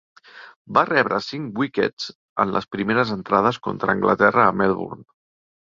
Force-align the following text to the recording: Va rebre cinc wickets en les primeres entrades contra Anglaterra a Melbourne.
Va 0.77 0.83
rebre 0.87 1.19
cinc 1.25 1.61
wickets 1.63 2.09
en 2.45 2.55
les 2.57 2.69
primeres 2.77 3.13
entrades 3.19 3.63
contra 3.71 3.97
Anglaterra 3.99 4.51
a 4.51 4.59
Melbourne. 4.65 5.07